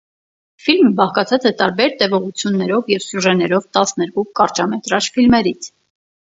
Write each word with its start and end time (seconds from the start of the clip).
Ֆիլմը 0.67 0.89
բաղկացած 1.01 1.45
է 1.49 1.51
տարբեր 1.59 1.93
տևողություններով 1.99 2.91
և 2.95 3.05
սյուժեներով 3.09 3.71
տասներկու 3.79 4.27
կարճամետրաժ 4.43 5.15
ֆիլմերից։ 5.15 5.73